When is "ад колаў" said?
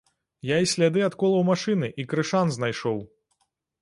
1.07-1.45